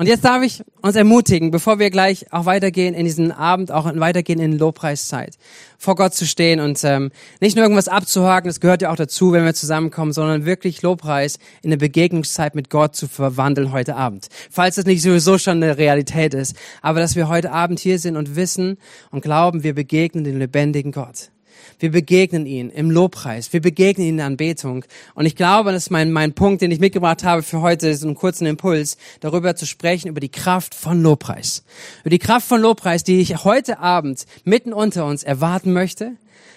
Und 0.00 0.06
jetzt 0.06 0.24
darf 0.24 0.42
ich 0.42 0.62
uns 0.80 0.96
ermutigen, 0.96 1.50
bevor 1.50 1.78
wir 1.78 1.90
gleich 1.90 2.32
auch 2.32 2.46
weitergehen 2.46 2.94
in 2.94 3.04
diesen 3.04 3.32
Abend, 3.32 3.70
auch 3.70 3.84
weitergehen 3.96 4.40
in 4.40 4.56
Lobpreiszeit, 4.56 5.36
vor 5.76 5.94
Gott 5.94 6.14
zu 6.14 6.26
stehen 6.26 6.58
und 6.58 6.82
ähm, 6.84 7.10
nicht 7.42 7.54
nur 7.54 7.66
irgendwas 7.66 7.86
abzuhaken, 7.86 8.48
das 8.48 8.60
gehört 8.60 8.80
ja 8.80 8.90
auch 8.92 8.96
dazu, 8.96 9.32
wenn 9.32 9.44
wir 9.44 9.52
zusammenkommen, 9.52 10.14
sondern 10.14 10.46
wirklich 10.46 10.80
Lobpreis 10.80 11.38
in 11.60 11.68
eine 11.68 11.76
Begegnungszeit 11.76 12.54
mit 12.54 12.70
Gott 12.70 12.96
zu 12.96 13.08
verwandeln 13.08 13.72
heute 13.72 13.94
Abend. 13.94 14.28
Falls 14.50 14.76
das 14.76 14.86
nicht 14.86 15.02
sowieso 15.02 15.36
schon 15.36 15.62
eine 15.62 15.76
Realität 15.76 16.32
ist, 16.32 16.56
aber 16.80 17.00
dass 17.00 17.14
wir 17.14 17.28
heute 17.28 17.52
Abend 17.52 17.78
hier 17.78 17.98
sind 17.98 18.16
und 18.16 18.36
wissen 18.36 18.78
und 19.10 19.20
glauben, 19.20 19.64
wir 19.64 19.74
begegnen 19.74 20.24
den 20.24 20.38
lebendigen 20.38 20.92
Gott. 20.92 21.30
Wir 21.78 21.90
begegnen 21.90 22.46
ihn 22.46 22.70
im 22.70 22.90
Lobpreis. 22.90 23.52
Wir 23.52 23.60
begegnen 23.60 24.06
ihn 24.06 24.10
in 24.10 24.16
der 24.18 24.26
Anbetung. 24.26 24.84
Und 25.14 25.26
ich 25.26 25.36
glaube, 25.36 25.72
das 25.72 25.84
ist 25.84 25.90
mein, 25.90 26.12
mein 26.12 26.32
Punkt, 26.32 26.62
den 26.62 26.70
ich 26.70 26.80
mitgebracht 26.80 27.24
habe 27.24 27.42
für 27.42 27.60
heute, 27.60 27.94
so 27.94 28.06
einen 28.06 28.16
kurzen 28.16 28.46
Impuls, 28.46 28.96
darüber 29.20 29.56
zu 29.56 29.66
sprechen, 29.66 30.08
über 30.08 30.20
die 30.20 30.30
Kraft 30.30 30.74
von 30.74 31.02
Lobpreis. 31.02 31.64
Über 32.02 32.10
die 32.10 32.18
Kraft 32.18 32.46
von 32.46 32.60
Lobpreis, 32.60 33.04
die 33.04 33.20
ich 33.20 33.44
heute 33.44 33.78
Abend 33.78 34.26
mitten 34.44 34.72
unter 34.72 35.06
uns 35.06 35.22
erwarten 35.22 35.72
möchte 35.72 36.12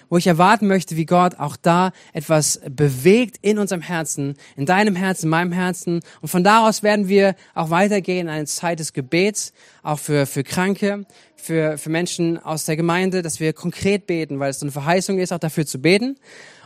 wo 0.10 0.18
ich 0.18 0.28
erwarten 0.28 0.68
möchte, 0.68 0.98
wie 0.98 1.06
Gott 1.06 1.40
auch 1.40 1.56
da 1.56 1.92
etwas 2.14 2.62
bewegt 2.70 3.38
in 3.42 3.60
unserem 3.60 3.82
Herzen, 3.82 4.36
in 4.56 4.66
deinem 4.66 4.96
Herzen, 4.96 5.26
in 5.26 5.30
meinem 5.30 5.52
Herzen. 5.52 6.02
Und 6.22 6.28
von 6.28 6.44
daraus 6.44 6.84
werden 6.84 7.08
wir 7.08 7.36
auch 7.54 7.70
weitergehen 7.70 8.28
in 8.28 8.34
eine 8.34 8.46
Zeit 8.46 8.80
des 8.80 8.94
Gebets, 8.94 9.54
auch 9.82 10.00
für, 10.00 10.26
für 10.26 10.44
Kranke, 10.44 11.06
für, 11.36 11.78
für 11.78 11.90
Menschen 11.90 12.38
aus 12.38 12.66
der 12.66 12.76
Gemeinde, 12.76 13.22
dass 13.22 13.40
wir 13.40 13.54
konkret 13.54 14.08
beten, 14.08 14.40
weil 14.40 14.52
es 14.52 14.60
so 14.60 14.66
eine 14.66 14.72
Verheißung 14.72 15.20
ist, 15.20 15.34
auch 15.34 15.40
dafür 15.40 15.66
zu 15.66 15.80
beten. 15.80 16.18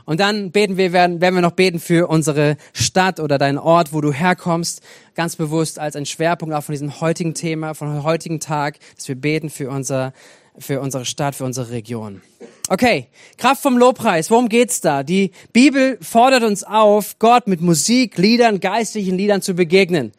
Und 0.08 0.22
dann 0.22 0.52
beten 0.52 0.78
wir, 0.78 0.94
werden, 0.94 1.20
werden 1.20 1.36
wir 1.36 1.42
noch 1.42 1.52
beten 1.52 1.82
für 1.82 2.08
unsere 2.08 2.56
Stadt 2.72 3.20
oder 3.20 3.38
deinen 3.38 3.58
Ort, 3.58 3.92
wo 3.92 4.00
du 4.00 4.14
herkommst, 4.14 4.82
ganz 5.16 5.36
bewusst 5.36 5.80
als 5.80 5.98
ein 5.98 6.06
Schwerpunkt 6.06 6.56
auch 6.56 6.64
von 6.64 6.72
diesem 6.72 7.02
heutigen 7.02 7.34
Thema, 7.34 7.74
von 7.74 8.04
heutigen 8.04 8.40
Tag, 8.40 8.80
dass 8.96 9.10
wir 9.10 9.16
beten 9.16 9.50
für 9.50 9.70
unser, 9.70 10.14
für 10.60 10.82
unsere 10.82 11.06
Stadt, 11.06 11.36
für 11.36 11.46
unsere 11.46 11.72
Region. 11.72 12.22
Okay, 12.70 13.08
Kraft 13.38 13.62
vom 13.62 13.78
Lobpreis, 13.78 14.30
worum 14.30 14.50
geht's 14.50 14.82
da? 14.82 15.04
Die 15.04 15.32
Bibel 15.54 15.98
fordert 16.02 16.44
uns 16.44 16.64
auf, 16.64 17.18
Gott 17.20 17.48
mit 17.48 17.62
Musik, 17.62 18.18
Liedern, 18.18 18.60
geistlichen 18.60 19.18
Liedern 19.18 19.42
zu 19.42 19.54
begegnen. 19.54 20.12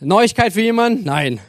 Neuigkeit 0.00 0.52
für 0.52 0.62
jemanden? 0.62 1.04
Nein. 1.04 1.40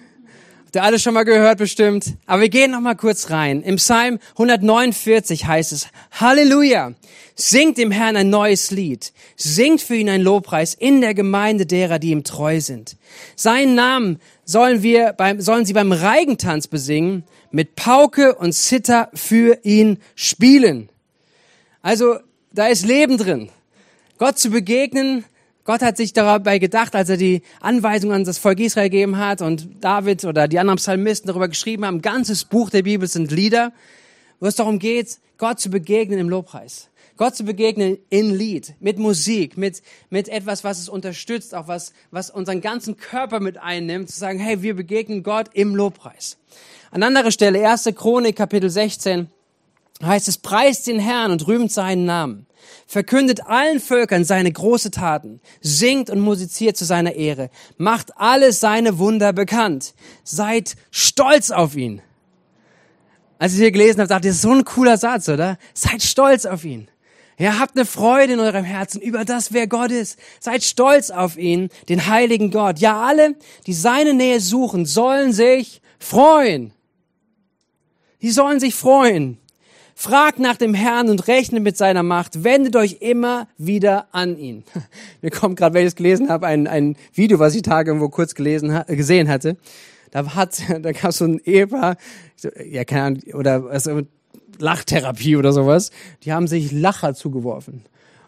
Habt 0.73 0.83
ihr 0.83 0.87
alles 0.87 1.03
schon 1.03 1.13
mal 1.13 1.23
gehört 1.23 1.59
bestimmt? 1.59 2.15
Aber 2.25 2.41
wir 2.41 2.49
gehen 2.49 2.71
noch 2.71 2.79
mal 2.79 2.95
kurz 2.95 3.29
rein. 3.29 3.61
Im 3.61 3.75
Psalm 3.75 4.17
149 4.31 5.45
heißt 5.45 5.71
es, 5.71 5.87
Halleluja, 6.13 6.93
singt 7.35 7.77
dem 7.77 7.91
Herrn 7.91 8.15
ein 8.15 8.31
neues 8.31 8.71
Lied, 8.71 9.13
singt 9.37 9.81
für 9.81 9.95
ihn 9.95 10.09
ein 10.09 10.23
Lobpreis 10.23 10.73
in 10.73 11.01
der 11.01 11.13
Gemeinde 11.13 11.67
derer, 11.67 11.99
die 11.99 12.09
ihm 12.09 12.23
treu 12.23 12.59
sind. 12.59 12.97
Seinen 13.35 13.75
Namen 13.75 14.19
sollen 14.45 14.81
wir 14.81 15.13
beim, 15.13 15.41
sollen 15.41 15.65
sie 15.65 15.73
beim 15.73 15.91
Reigentanz 15.91 16.65
besingen, 16.65 17.23
mit 17.51 17.75
Pauke 17.75 18.33
und 18.33 18.53
Zither 18.53 19.11
für 19.13 19.59
ihn 19.61 19.99
spielen. 20.15 20.89
Also, 21.83 22.17
da 22.51 22.65
ist 22.65 22.83
Leben 22.83 23.19
drin. 23.19 23.49
Gott 24.17 24.39
zu 24.39 24.49
begegnen, 24.49 25.23
Gott 25.65 25.81
hat 25.81 25.95
sich 25.95 26.11
dabei 26.11 26.59
gedacht, 26.59 26.93
als 26.93 27.07
er 27.07 27.15
die 27.15 27.41
Anweisungen 27.61 28.15
an 28.15 28.23
das 28.25 28.37
Volk 28.37 28.59
Israel 28.59 28.89
gegeben 28.89 29.17
hat 29.17 29.41
und 29.41 29.69
David 29.79 30.25
oder 30.25 30.49
die 30.49 30.59
anderen 30.59 30.77
Psalmisten 30.77 31.27
darüber 31.27 31.47
geschrieben 31.47 31.85
haben, 31.85 31.97
ein 31.97 32.01
ganzes 32.01 32.43
Buch 32.43 32.69
der 32.69 32.83
Bibel 32.83 33.07
sind 33.07 33.31
Lieder, 33.31 33.71
wo 34.41 34.47
es 34.47 34.55
darum 34.55 34.77
geht, 34.77 35.19
Gott 35.37 35.61
zu 35.61 35.69
begegnen 35.69 36.19
im 36.19 36.27
Lobpreis. 36.27 36.89
Gott 37.15 37.35
zu 37.35 37.45
begegnen 37.45 37.97
in 38.09 38.33
Lied, 38.33 38.73
mit 38.81 38.97
Musik, 38.97 39.55
mit, 39.55 39.83
mit 40.09 40.27
etwas, 40.27 40.65
was 40.65 40.79
es 40.79 40.89
unterstützt, 40.89 41.55
auch 41.55 41.67
was, 41.67 41.93
was 42.11 42.29
unseren 42.29 42.59
ganzen 42.59 42.97
Körper 42.97 43.39
mit 43.39 43.57
einnimmt, 43.57 44.09
zu 44.09 44.19
sagen, 44.19 44.39
hey, 44.39 44.63
wir 44.63 44.75
begegnen 44.75 45.23
Gott 45.23 45.47
im 45.53 45.75
Lobpreis. 45.75 46.37
An 46.91 47.03
anderer 47.03 47.31
Stelle, 47.31 47.69
1. 47.69 47.89
Chronik, 47.95 48.35
Kapitel 48.35 48.69
16, 48.69 49.29
heißt 50.03 50.27
es, 50.27 50.39
preist 50.39 50.87
den 50.87 50.99
Herrn 50.99 51.31
und 51.31 51.47
rühmt 51.47 51.71
seinen 51.71 52.05
Namen. 52.05 52.47
Verkündet 52.87 53.45
allen 53.47 53.79
Völkern 53.79 54.25
seine 54.25 54.51
große 54.51 54.91
Taten, 54.91 55.41
singt 55.61 56.09
und 56.09 56.19
musiziert 56.19 56.77
zu 56.77 56.85
seiner 56.85 57.13
Ehre, 57.13 57.49
macht 57.77 58.17
alle 58.17 58.53
seine 58.53 58.97
Wunder 58.97 59.33
bekannt, 59.33 59.93
seid 60.23 60.75
stolz 60.91 61.51
auf 61.51 61.75
ihn. 61.75 62.01
Als 63.39 63.53
ich 63.53 63.59
hier 63.59 63.71
gelesen 63.71 63.99
habe, 63.99 64.07
dachte 64.07 64.27
ich, 64.27 64.31
das 64.31 64.37
ist 64.37 64.41
so 64.43 64.51
ein 64.51 64.63
cooler 64.63 64.97
Satz, 64.97 65.27
oder? 65.27 65.57
Seid 65.73 66.01
stolz 66.01 66.45
auf 66.45 66.63
ihn. 66.63 66.87
Ja, 67.37 67.59
habt 67.59 67.75
eine 67.75 67.85
Freude 67.85 68.33
in 68.33 68.39
eurem 68.39 68.63
Herzen 68.63 69.01
über 69.01 69.25
das, 69.25 69.51
wer 69.51 69.67
Gott 69.67 69.91
ist. 69.91 70.17
Seid 70.39 70.63
stolz 70.63 71.09
auf 71.09 71.35
ihn, 71.37 71.69
den 71.89 72.07
heiligen 72.07 72.51
Gott. 72.51 72.79
Ja, 72.79 73.01
alle, 73.01 73.35
die 73.65 73.73
seine 73.73 74.13
Nähe 74.13 74.39
suchen, 74.39 74.85
sollen 74.85 75.33
sich 75.33 75.81
freuen. 75.99 76.73
Die 78.21 78.31
sollen 78.31 78.59
sich 78.59 78.75
freuen. 78.75 79.39
Fragt 79.95 80.39
nach 80.39 80.57
dem 80.57 80.73
Herrn 80.73 81.09
und 81.09 81.27
rechnet 81.27 81.63
mit 81.63 81.77
seiner 81.77 82.03
Macht. 82.03 82.43
Wendet 82.43 82.75
euch 82.75 82.97
immer 83.01 83.47
wieder 83.57 84.07
an 84.11 84.37
ihn. 84.37 84.63
Mir 85.21 85.29
kommt 85.29 85.57
gerade, 85.57 85.73
wenn 85.75 85.83
ich 85.83 85.89
es 85.89 85.95
gelesen 85.95 86.29
habe, 86.29 86.47
ein, 86.47 86.67
ein 86.67 86.95
Video, 87.13 87.39
was 87.39 87.55
ich 87.55 87.61
Tage 87.61 87.91
irgendwo 87.91 88.09
kurz 88.09 88.35
gelesen, 88.35 88.81
gesehen 88.87 89.29
hatte. 89.29 89.57
Da 90.11 90.35
hat, 90.35 90.61
da 90.81 90.91
gab 90.91 91.11
es 91.11 91.17
so 91.17 91.25
ein 91.25 91.39
Ehepaar, 91.39 91.97
ja, 92.65 92.83
keine 92.85 93.03
Ahnung, 93.03 93.21
oder 93.33 93.65
also 93.69 94.01
Lachtherapie 94.59 95.35
oder 95.35 95.53
sowas. 95.53 95.91
Die 96.23 96.33
haben 96.33 96.47
sich 96.47 96.71
Lacher 96.71 97.13
zugeworfen. 97.13 97.83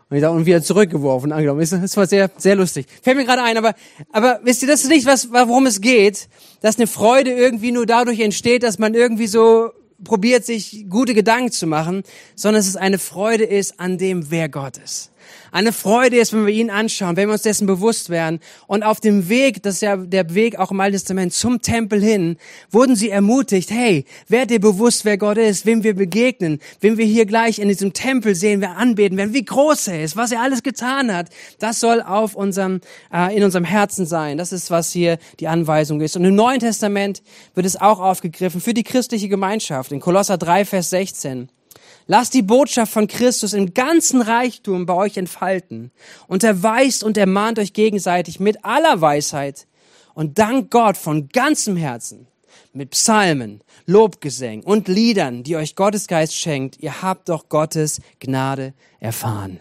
Und, 0.10 0.18
ich 0.18 0.22
dachte, 0.22 0.36
und 0.36 0.46
wieder 0.46 0.62
zurückgeworfen, 0.62 1.32
angenommen. 1.32 1.60
Das 1.60 1.98
war 1.98 2.06
sehr, 2.06 2.30
sehr 2.38 2.56
lustig. 2.56 2.86
Fällt 3.02 3.18
mir 3.18 3.26
gerade 3.26 3.42
ein, 3.42 3.58
aber, 3.58 3.74
aber 4.12 4.40
wisst 4.44 4.62
ihr, 4.62 4.68
das 4.68 4.84
ist 4.84 4.90
nicht, 4.90 5.08
was, 5.08 5.32
worum 5.32 5.66
es 5.66 5.82
geht, 5.82 6.30
dass 6.62 6.78
eine 6.78 6.86
Freude 6.86 7.32
irgendwie 7.32 7.72
nur 7.72 7.88
dadurch 7.88 8.20
entsteht, 8.20 8.62
dass 8.62 8.78
man 8.78 8.94
irgendwie 8.94 9.28
so 9.28 9.72
probiert, 10.04 10.46
sich 10.46 10.86
gute 10.90 11.14
Gedanken 11.14 11.52
zu 11.52 11.68
machen, 11.68 12.04
sondern 12.36 12.60
dass 12.60 12.68
es 12.68 12.76
eine 12.76 13.00
Freude 13.00 13.46
ist 13.46 13.80
an 13.80 13.98
dem, 13.98 14.30
wer 14.32 14.50
Gott 14.50 14.78
ist. 14.78 15.12
Eine 15.52 15.72
Freude 15.72 16.18
ist, 16.18 16.34
wenn 16.34 16.46
wir 16.46 16.54
ihn 16.54 16.70
anschauen, 16.70 17.16
wenn 17.16 17.28
wir 17.28 17.34
uns 17.34 17.42
dessen 17.42 17.68
bewusst 17.68 18.10
werden. 18.10 18.40
Und 18.68 18.84
auf 18.84 19.00
dem 19.00 19.30
Weg, 19.30 19.64
das 19.64 19.76
ist 19.76 19.82
ja 19.82 19.98
der 19.98 20.34
Weg 20.34 20.58
auch 20.60 20.72
im 20.72 20.80
Alten 20.80 20.94
Testament 20.94 21.34
zum 21.34 21.62
Tempel 21.62 22.02
hin, 22.02 22.38
wurden 22.72 22.96
sie 22.96 23.10
ermutigt, 23.10 23.72
hey, 23.72 24.06
werd 24.28 24.50
dir 24.50 24.60
bewusst, 24.60 25.06
wer 25.06 25.18
Gott 25.18 25.38
ist, 25.38 25.66
wem 25.66 25.84
wir 25.84 25.96
begegnen, 25.96 26.60
wem 26.80 26.98
wir 26.98 27.06
hier 27.06 27.26
gleich 27.26 27.60
in 27.60 27.68
diesem 27.68 27.94
Tempel 27.94 28.36
sehen, 28.36 28.62
wir 28.62 28.72
anbeten 28.72 29.18
werden, 29.18 29.34
wie 29.34 29.46
groß 29.46 29.88
er 29.90 30.04
ist, 30.04 30.16
was 30.16 30.32
er 30.32 30.42
alles 30.42 30.64
getan 30.64 31.14
hat. 31.14 31.30
Das 31.60 31.80
soll 31.80 32.02
auf 32.02 32.36
unserem, 32.36 32.82
äh, 33.14 33.36
in 33.36 33.44
unserem 33.44 33.66
Herzen 33.66 34.06
sein. 34.06 34.38
Das 34.38 34.52
ist, 34.52 34.72
was 34.72 34.92
hier 34.92 35.18
die 35.40 35.48
Anweisung 35.48 36.02
ist. 36.02 36.16
Und 36.16 36.26
im 36.26 36.36
Neuen 36.36 36.60
Testament 36.60 37.22
wird 37.54 37.66
es 37.66 37.80
auch 37.80 38.00
aufgegriffen 38.00 38.62
für 38.62 38.74
die 38.74 38.84
christliche 38.84 39.30
Gemeinschaft. 39.30 39.92
In 39.92 40.00
Kolosser 40.00 40.38
3, 40.38 40.66
Vers 40.66 40.90
16. 40.90 41.50
Lasst 42.08 42.36
die 42.36 42.44
Botschaft 42.44 42.92
von 42.94 43.08
Christus 43.08 43.54
im 43.54 43.74
ganzen 43.74 44.22
Reichtum 44.22 44.86
bei 44.86 44.94
euch 44.94 45.18
entfalten. 45.18 45.92
Unterweist 46.28 47.04
und 47.04 47.18
ermahnt 47.18 47.58
euch 47.58 47.74
gegenseitig 47.74 48.40
mit 48.40 48.64
aller 48.64 49.02
Weisheit 49.02 49.68
und 50.14 50.38
dankt 50.38 50.70
Gott 50.70 50.98
von 50.98 51.30
ganzem 51.30 51.78
Herzen 51.78 52.28
mit 52.74 52.92
Psalmen, 52.92 53.62
Lobgesängen 53.86 54.64
und 54.64 54.88
Liedern, 54.88 55.44
die 55.44 55.56
euch 55.56 55.76
Gottes 55.76 56.08
Geist 56.08 56.36
schenkt. 56.36 56.78
Ihr 56.80 57.02
habt 57.02 57.30
doch 57.30 57.50
Gottes 57.50 58.02
Gnade 58.20 58.74
erfahren. 59.00 59.60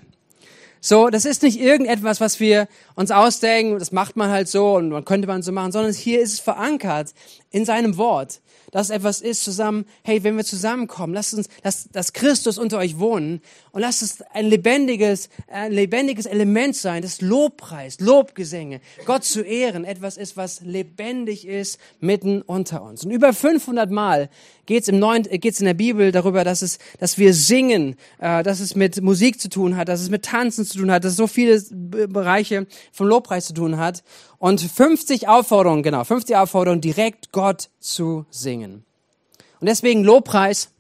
So, 0.81 1.09
das 1.09 1.25
ist 1.25 1.43
nicht 1.43 1.59
irgendetwas, 1.59 2.21
was 2.21 2.41
wir 2.41 2.69
uns 2.95 3.11
ausdenken, 3.11 3.79
das 3.79 3.91
macht 3.91 4.17
man 4.17 4.31
halt 4.31 4.49
so 4.49 4.75
und 4.75 4.91
man 4.91 5.07
könnte 5.07 5.27
man 5.27 5.43
so 5.43 5.51
machen, 5.51 5.73
sondern 5.73 5.95
hier 5.95 6.21
ist 6.21 6.35
es 6.35 6.41
verankert 6.41 7.15
in 7.51 7.65
seinem 7.65 7.97
Wort 7.97 8.43
dass 8.75 8.91
etwas 8.91 9.21
ist 9.21 9.45
zusammen, 9.45 9.85
hey, 10.03 10.25
wenn 10.25 10.37
wir 10.37 10.45
zusammenkommen, 10.45 11.15
lasst 11.15 11.33
uns, 11.35 11.49
dass, 11.63 11.89
dass 11.91 12.13
Christus 12.13 12.59
unter 12.59 12.79
euch 12.79 12.99
wohnen 12.99 13.41
und 13.71 13.83
lasst 13.83 14.03
es 14.03 14.21
ein 14.33 14.47
lebendiges, 14.47 15.29
ein 15.47 15.71
lebendiges 15.71 16.27
Element 16.27 16.75
sein, 16.75 17.03
das 17.03 17.21
Lobpreis, 17.21 18.01
Lobgesänge, 18.01 18.81
Gott 19.07 19.23
zu 19.23 19.43
ehren, 19.43 19.85
etwas 19.85 20.17
ist, 20.17 20.37
was 20.37 20.61
lebendig 20.63 21.47
ist 21.47 21.79
mitten 22.01 22.43
unter 22.43 22.83
uns. 22.83 23.05
Und 23.05 23.13
über 23.13 23.33
500 23.33 23.93
Mal 23.93 24.29
geht's 24.67 24.89
im 24.89 24.99
Neuen, 24.99 25.23
geht's 25.23 25.61
in 25.61 25.67
der 25.67 25.75
Bibel 25.75 26.11
darüber, 26.11 26.43
dass 26.43 26.61
es, 26.61 26.79
dass 26.99 27.17
wir 27.17 27.33
singen, 27.33 27.95
äh, 28.19 28.43
dass 28.43 28.59
es 28.59 28.75
mit 28.75 29.01
Musik 29.01 29.41
zu 29.41 29.51
tun 29.51 29.77
hat, 29.77 29.89
dass 29.89 30.01
es 30.01 30.11
mit 30.11 30.25
Tanzen 30.25 30.65
zu 30.65 30.79
tun 30.79 30.91
hat, 30.91 31.05
dass 31.05 31.13
es 31.13 31.17
so 31.17 31.29
viele 31.29 31.63
Bereiche 31.71 32.67
vom 32.91 33.07
Lobpreis 33.07 33.47
zu 33.47 33.55
tun 33.55 33.77
hat 33.77 34.03
und 34.39 34.61
50 34.61 35.29
Aufforderungen, 35.29 35.83
genau, 35.83 36.05
50 36.05 36.37
Aufforderungen, 36.37 36.81
direkt 36.81 37.33
Gott 37.33 37.71
zu 37.79 38.27
singen. 38.31 38.64
Und 38.73 39.67
deswegen 39.67 40.05
Lobpreis. 40.05 40.71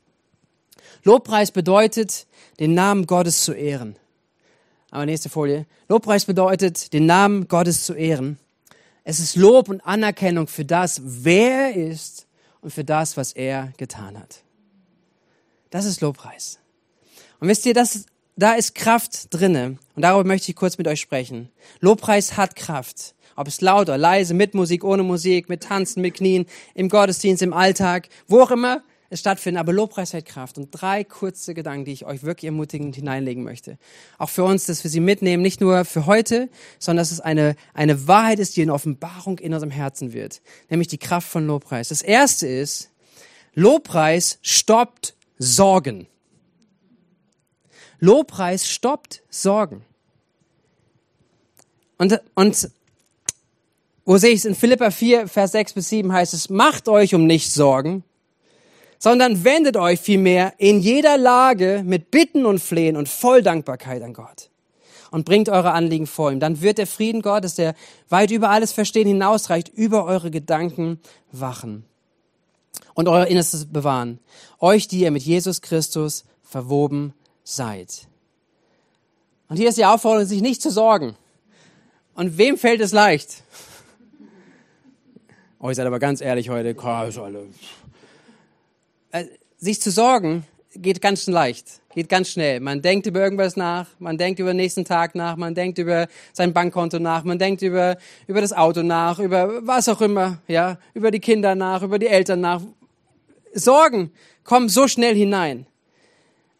Lobpreis 1.02 1.50
bedeutet, 1.50 2.26
den 2.58 2.74
Namen 2.74 3.06
Gottes 3.06 3.44
zu 3.44 3.52
ehren. 3.52 3.96
Aber 4.90 5.06
nächste 5.06 5.28
Folie. 5.28 5.66
Lobpreis 5.88 6.24
bedeutet, 6.24 6.92
den 6.92 7.06
Namen 7.06 7.48
Gottes 7.48 7.84
zu 7.84 7.94
ehren. 7.94 8.38
Es 9.02 9.20
ist 9.20 9.36
Lob 9.36 9.68
und 9.68 9.80
Anerkennung 9.82 10.46
für 10.46 10.64
das, 10.64 11.00
wer 11.04 11.74
er 11.74 11.90
ist 11.90 12.26
und 12.62 12.70
für 12.70 12.84
das, 12.84 13.16
was 13.16 13.32
er 13.32 13.72
getan 13.76 14.18
hat. 14.18 14.42
Das 15.70 15.84
ist 15.84 16.00
Lobpreis. 16.00 16.58
Und 17.40 17.48
wisst 17.48 17.66
ihr, 17.66 17.74
das, 17.74 18.06
da 18.36 18.54
ist 18.54 18.74
Kraft 18.74 19.34
drinne. 19.34 19.78
Und 19.94 20.02
darüber 20.02 20.26
möchte 20.26 20.50
ich 20.50 20.56
kurz 20.56 20.78
mit 20.78 20.88
euch 20.88 21.00
sprechen. 21.00 21.50
Lobpreis 21.80 22.36
hat 22.36 22.56
Kraft. 22.56 23.13
Ob 23.36 23.48
es 23.48 23.60
laut 23.60 23.88
oder 23.88 23.98
leise, 23.98 24.34
mit 24.34 24.54
Musik, 24.54 24.84
ohne 24.84 25.02
Musik, 25.02 25.48
mit 25.48 25.62
Tanzen, 25.62 26.00
mit 26.00 26.14
Knien, 26.14 26.46
im 26.74 26.88
Gottesdienst, 26.88 27.42
im 27.42 27.52
Alltag, 27.52 28.08
wo 28.26 28.40
auch 28.40 28.50
immer 28.50 28.82
es 29.10 29.20
stattfindet. 29.20 29.60
Aber 29.60 29.72
Lobpreis 29.72 30.12
hat 30.12 30.26
Kraft. 30.26 30.58
Und 30.58 30.70
drei 30.70 31.04
kurze 31.04 31.54
Gedanken, 31.54 31.84
die 31.84 31.92
ich 31.92 32.04
euch 32.04 32.22
wirklich 32.22 32.46
ermutigend 32.46 32.96
hineinlegen 32.96 33.42
möchte. 33.42 33.78
Auch 34.18 34.28
für 34.28 34.44
uns, 34.44 34.66
dass 34.66 34.84
wir 34.84 34.90
sie 34.90 35.00
mitnehmen, 35.00 35.42
nicht 35.42 35.60
nur 35.60 35.84
für 35.84 36.06
heute, 36.06 36.48
sondern 36.78 37.02
dass 37.02 37.12
es 37.12 37.20
eine, 37.20 37.56
eine 37.72 38.06
Wahrheit 38.06 38.38
ist, 38.38 38.56
die 38.56 38.62
in 38.62 38.70
Offenbarung 38.70 39.38
in 39.38 39.54
unserem 39.54 39.70
Herzen 39.70 40.12
wird. 40.12 40.42
Nämlich 40.68 40.88
die 40.88 40.98
Kraft 40.98 41.28
von 41.28 41.46
Lobpreis. 41.46 41.88
Das 41.88 42.02
erste 42.02 42.46
ist, 42.46 42.90
Lobpreis 43.54 44.38
stoppt 44.42 45.14
Sorgen. 45.38 46.06
Lobpreis 48.00 48.68
stoppt 48.68 49.22
Sorgen. 49.30 49.84
Und, 51.96 52.20
und 52.34 52.70
wo 54.04 54.18
sehe 54.18 54.30
ich 54.30 54.40
es? 54.40 54.44
In 54.44 54.54
Philippa 54.54 54.90
4, 54.90 55.28
Vers 55.28 55.52
6 55.52 55.72
bis 55.74 55.88
7 55.88 56.12
heißt 56.12 56.34
es, 56.34 56.50
macht 56.50 56.88
euch 56.88 57.14
um 57.14 57.26
nichts 57.26 57.54
Sorgen, 57.54 58.04
sondern 58.98 59.44
wendet 59.44 59.76
euch 59.76 60.00
vielmehr 60.00 60.54
in 60.58 60.80
jeder 60.80 61.16
Lage 61.18 61.82
mit 61.84 62.10
Bitten 62.10 62.46
und 62.46 62.58
Flehen 62.58 62.96
und 62.96 63.08
voll 63.08 63.42
Dankbarkeit 63.42 64.02
an 64.02 64.12
Gott 64.12 64.50
und 65.10 65.24
bringt 65.24 65.48
eure 65.48 65.72
Anliegen 65.72 66.06
vor 66.06 66.32
ihm. 66.32 66.40
Dann 66.40 66.60
wird 66.60 66.78
der 66.78 66.86
Frieden 66.86 67.22
Gottes, 67.22 67.54
der 67.54 67.74
weit 68.08 68.30
über 68.30 68.50
alles 68.50 68.72
Verstehen 68.72 69.06
hinausreicht, 69.06 69.68
über 69.68 70.04
eure 70.04 70.30
Gedanken 70.30 71.00
wachen 71.32 71.84
und 72.94 73.08
euer 73.08 73.26
Innerstes 73.26 73.66
bewahren. 73.66 74.18
Euch, 74.58 74.88
die 74.88 75.00
ihr 75.00 75.10
mit 75.10 75.22
Jesus 75.22 75.60
Christus 75.60 76.24
verwoben 76.42 77.14
seid. 77.42 78.08
Und 79.48 79.56
hier 79.56 79.68
ist 79.68 79.78
die 79.78 79.84
Aufforderung, 79.84 80.26
sich 80.26 80.42
nicht 80.42 80.60
zu 80.60 80.70
sorgen. 80.70 81.14
Und 82.14 82.38
wem 82.38 82.58
fällt 82.58 82.80
es 82.80 82.92
leicht? 82.92 83.44
Oh, 85.64 85.70
ihr 85.70 85.74
seid 85.74 85.86
aber 85.86 85.98
ganz 85.98 86.20
ehrlich 86.20 86.50
heute. 86.50 86.76
Äh, 89.12 89.24
sich 89.56 89.80
zu 89.80 89.90
sorgen 89.90 90.44
geht 90.74 91.00
ganz 91.00 91.26
leicht, 91.26 91.80
geht 91.94 92.10
ganz 92.10 92.28
schnell. 92.28 92.60
Man 92.60 92.82
denkt 92.82 93.06
über 93.06 93.20
irgendwas 93.20 93.56
nach, 93.56 93.86
man 93.98 94.18
denkt 94.18 94.40
über 94.40 94.50
den 94.50 94.58
nächsten 94.58 94.84
Tag 94.84 95.14
nach, 95.14 95.36
man 95.36 95.54
denkt 95.54 95.78
über 95.78 96.06
sein 96.34 96.52
Bankkonto 96.52 96.98
nach, 96.98 97.24
man 97.24 97.38
denkt 97.38 97.62
über, 97.62 97.96
über 98.26 98.42
das 98.42 98.52
Auto 98.52 98.82
nach, 98.82 99.18
über 99.18 99.66
was 99.66 99.88
auch 99.88 100.02
immer, 100.02 100.36
ja, 100.48 100.76
über 100.92 101.10
die 101.10 101.20
Kinder 101.20 101.54
nach, 101.54 101.80
über 101.80 101.98
die 101.98 102.08
Eltern 102.08 102.42
nach. 102.42 102.60
Sorgen 103.54 104.12
kommen 104.42 104.68
so 104.68 104.86
schnell 104.86 105.14
hinein. 105.14 105.64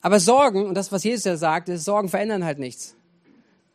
Aber 0.01 0.19
Sorgen, 0.19 0.65
und 0.65 0.77
das, 0.77 0.93
was 0.93 1.05
Jesus 1.05 1.25
ja 1.25 1.37
sagt, 1.37 1.69
ist, 1.69 1.85
Sorgen 1.85 2.09
verändern 2.09 2.43
halt 2.43 2.59
nichts. 2.59 2.97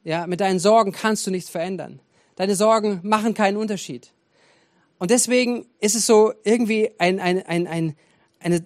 Ja, 0.04 0.26
mit 0.26 0.42
deinen 0.42 0.58
Sorgen 0.58 0.92
kannst 0.92 1.28
du 1.28 1.30
nichts 1.30 1.52
verändern. 1.52 2.00
Deine 2.36 2.56
Sorgen 2.56 3.00
machen 3.04 3.36
keinen 3.36 3.58
Unterschied. 3.58 4.12
Und 5.00 5.12
deswegen 5.12 5.66
ist 5.80 5.96
es 5.96 6.06
so 6.06 6.34
irgendwie 6.44 6.92
ein, 7.00 7.20
ein, 7.20 7.42
ein, 7.46 7.68
ein, 7.68 7.96
eine 8.40 8.64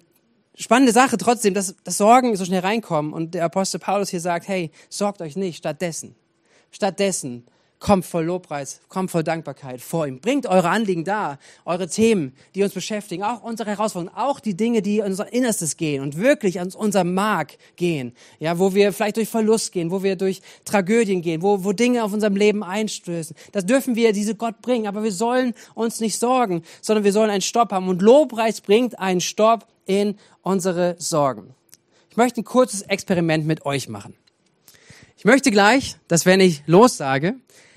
spannende 0.56 0.92
Sache 0.92 1.16
trotzdem, 1.16 1.54
dass, 1.54 1.76
dass 1.84 1.96
Sorgen 1.96 2.36
so 2.36 2.44
schnell 2.44 2.60
reinkommen. 2.60 3.12
Und 3.12 3.34
der 3.34 3.44
Apostel 3.44 3.78
Paulus 3.78 4.10
hier 4.10 4.20
sagt, 4.20 4.48
hey, 4.48 4.70
sorgt 4.88 5.22
euch 5.22 5.36
nicht, 5.36 5.58
stattdessen. 5.58 6.14
Stattdessen 6.70 7.46
Kommt 7.84 8.06
voll 8.06 8.24
Lobpreis, 8.24 8.80
kommt 8.88 9.10
voll 9.10 9.24
Dankbarkeit 9.24 9.78
vor 9.78 10.06
ihm. 10.06 10.18
Bringt 10.18 10.46
eure 10.46 10.70
Anliegen 10.70 11.04
da, 11.04 11.38
eure 11.66 11.86
Themen, 11.86 12.32
die 12.54 12.62
uns 12.62 12.72
beschäftigen, 12.72 13.22
auch 13.22 13.42
unsere 13.42 13.72
Herausforderungen, 13.72 14.16
auch 14.16 14.40
die 14.40 14.56
Dinge, 14.56 14.80
die 14.80 15.00
in 15.00 15.04
unser 15.04 15.30
Innerstes 15.34 15.76
gehen 15.76 16.02
und 16.02 16.16
wirklich 16.16 16.60
an 16.60 16.72
unser 16.72 17.04
Mark 17.04 17.58
gehen. 17.76 18.14
Ja, 18.38 18.58
wo 18.58 18.74
wir 18.74 18.90
vielleicht 18.94 19.18
durch 19.18 19.28
Verlust 19.28 19.72
gehen, 19.72 19.90
wo 19.90 20.02
wir 20.02 20.16
durch 20.16 20.40
Tragödien 20.64 21.20
gehen, 21.20 21.42
wo, 21.42 21.62
wo 21.62 21.72
Dinge 21.72 22.04
auf 22.04 22.14
unserem 22.14 22.36
Leben 22.36 22.64
einstößen. 22.64 23.36
Das 23.52 23.66
dürfen 23.66 23.96
wir 23.96 24.14
diese 24.14 24.34
Gott 24.34 24.62
bringen, 24.62 24.86
aber 24.86 25.02
wir 25.02 25.12
sollen 25.12 25.52
uns 25.74 26.00
nicht 26.00 26.18
sorgen, 26.18 26.62
sondern 26.80 27.04
wir 27.04 27.12
sollen 27.12 27.28
einen 27.28 27.42
Stopp 27.42 27.70
haben. 27.70 27.88
Und 27.88 28.00
Lobpreis 28.00 28.62
bringt 28.62 28.98
einen 28.98 29.20
Stopp 29.20 29.66
in 29.84 30.16
unsere 30.40 30.96
Sorgen. 30.98 31.54
Ich 32.08 32.16
möchte 32.16 32.40
ein 32.40 32.44
kurzes 32.44 32.80
Experiment 32.80 33.46
mit 33.46 33.66
euch 33.66 33.90
machen. 33.90 34.14
Ich 35.18 35.26
möchte 35.26 35.50
gleich, 35.50 35.96
dass 36.08 36.24
wenn 36.24 36.40
ich 36.40 36.62
lossage, 36.64 37.34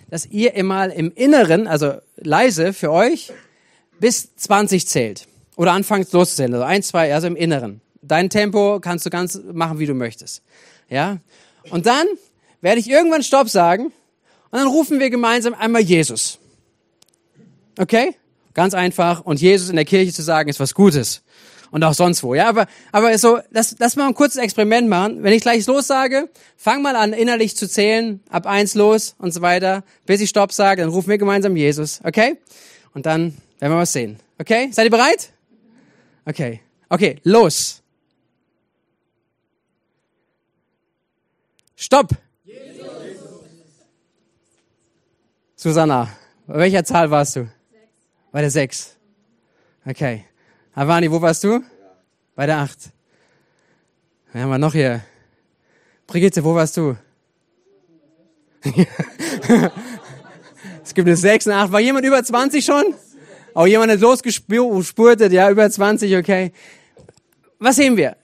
dass 0.10 0.26
ihr 0.26 0.54
immer 0.54 0.92
im 0.94 1.12
Inneren, 1.14 1.68
also 1.68 1.96
leise 2.16 2.74
für 2.74 2.92
euch, 2.92 3.32
bis 4.00 4.36
20 4.36 4.88
zählt. 4.88 5.28
Oder 5.56 5.74
anfangt 5.74 6.12
loszuzählen. 6.12 6.54
Also 6.54 6.66
eins, 6.66 6.90
zwei, 6.90 7.14
also 7.14 7.28
im 7.28 7.36
Inneren. 7.36 7.82
Dein 8.02 8.30
Tempo 8.30 8.80
kannst 8.80 9.06
du 9.06 9.10
ganz 9.10 9.40
machen, 9.52 9.80
wie 9.80 9.86
du 9.86 9.94
möchtest. 9.94 10.44
Ja? 10.90 11.18
Und 11.72 11.86
dann 11.86 12.06
werde 12.62 12.80
ich 12.80 12.90
irgendwann 12.90 13.24
Stopp 13.24 13.50
sagen 13.50 13.86
und 13.86 13.94
dann 14.60 14.68
rufen 14.68 15.00
wir 15.00 15.10
gemeinsam 15.10 15.54
einmal 15.54 15.82
Jesus. 15.82 16.40
Okay? 17.78 18.16
Ganz 18.54 18.74
einfach. 18.74 19.22
Und 19.22 19.42
Jesus 19.42 19.70
in 19.70 19.76
der 19.76 19.86
Kirche 19.86 20.14
zu 20.14 20.22
sagen, 20.22 20.50
ist 20.50 20.60
was 20.60 20.74
Gutes 20.74 21.22
und 21.72 21.84
auch 21.84 21.94
sonst 21.94 22.24
wo. 22.24 22.36
Ja, 22.36 22.48
aber, 22.50 22.68
aber 22.92 23.18
so, 23.18 23.40
lass, 23.52 23.76
lass 23.80 23.96
mal 23.96 24.08
ein 24.08 24.14
kurzes 24.14 24.42
Experiment 24.42 24.88
machen. 24.88 25.24
Wenn 25.24 25.34
ich 25.34 25.42
gleich 25.42 25.66
los 25.68 25.88
sage, 25.88 26.30
fang 26.56 26.82
mal 26.82 26.96
an, 26.96 27.14
innerlich 27.14 27.56
zu 27.56 27.68
zählen, 27.68 28.22
ab 28.30 28.46
eins 28.46 28.76
los 28.76 29.16
und 29.18 29.34
so 29.34 29.42
weiter, 29.42 29.84
bis 30.06 30.22
ich 30.22 30.30
Stopp 30.30 30.52
sage, 30.52 30.82
dann 30.82 30.90
rufen 30.90 31.10
wir 31.10 31.18
gemeinsam 31.18 31.56
Jesus, 31.56 32.02
okay? 32.04 32.38
Und 32.94 33.06
dann 33.06 33.38
werden 33.60 33.74
wir 33.74 33.80
was 33.80 33.94
sehen. 33.94 34.20
Okay? 34.40 34.70
Seid 34.72 34.86
ihr 34.86 34.92
bereit? 34.92 35.32
Okay. 36.26 36.62
Okay, 36.90 37.20
los. 37.24 37.82
Stopp. 41.76 42.10
Jesus. 42.44 42.88
Susanna, 45.56 46.10
bei 46.48 46.60
welcher 46.60 46.84
Zahl 46.84 47.12
warst 47.12 47.36
du? 47.36 47.42
Sechs. 47.42 47.52
Bei 48.32 48.42
der 48.42 48.52
sechs. 48.52 48.96
Okay. 49.86 50.27
Avani, 50.78 51.10
wo 51.10 51.20
warst 51.20 51.44
du? 51.44 51.64
Bei 52.36 52.46
der 52.46 52.60
acht. 52.60 52.78
Wen 54.32 54.44
haben 54.44 54.50
wir 54.52 54.60
noch 54.60 54.74
hier? 54.74 55.02
Brigitte, 56.06 56.44
wo 56.44 56.54
warst 56.54 56.78
du? 56.78 56.96
es 60.84 60.94
gibt 60.94 61.08
eine 61.08 61.18
sechs, 61.18 61.48
eine 61.48 61.56
acht. 61.58 61.72
War 61.72 61.80
jemand 61.80 62.06
über 62.06 62.24
20 62.24 62.64
schon? 62.64 62.94
Auch 63.56 63.66
jemand 63.66 63.92
hat 63.92 64.02
losgespurtet, 64.02 65.32
ja, 65.32 65.50
über 65.50 65.68
20, 65.68 66.16
okay. 66.16 66.52
Was 67.58 67.78
sehen 67.78 67.98
wir? 67.98 68.16